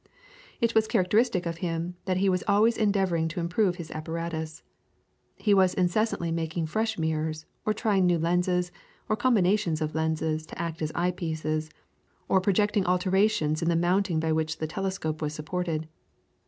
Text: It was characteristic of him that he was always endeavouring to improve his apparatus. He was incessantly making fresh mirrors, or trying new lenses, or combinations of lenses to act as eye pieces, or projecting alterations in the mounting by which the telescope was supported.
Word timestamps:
It 0.59 0.73
was 0.73 0.87
characteristic 0.87 1.45
of 1.45 1.57
him 1.57 1.95
that 2.05 2.17
he 2.17 2.27
was 2.27 2.43
always 2.47 2.75
endeavouring 2.75 3.27
to 3.27 3.39
improve 3.39 3.75
his 3.75 3.91
apparatus. 3.91 4.63
He 5.35 5.53
was 5.53 5.75
incessantly 5.75 6.31
making 6.31 6.65
fresh 6.65 6.97
mirrors, 6.97 7.45
or 7.67 7.73
trying 7.75 8.07
new 8.07 8.17
lenses, 8.17 8.71
or 9.07 9.15
combinations 9.15 9.79
of 9.79 9.93
lenses 9.93 10.47
to 10.47 10.59
act 10.59 10.81
as 10.81 10.91
eye 10.95 11.11
pieces, 11.11 11.69
or 12.27 12.41
projecting 12.41 12.87
alterations 12.87 13.61
in 13.61 13.69
the 13.69 13.75
mounting 13.75 14.19
by 14.19 14.31
which 14.31 14.57
the 14.57 14.65
telescope 14.65 15.21
was 15.21 15.35
supported. 15.35 15.87